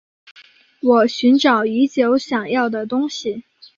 [0.81, 3.43] 我寻找已久想要的东西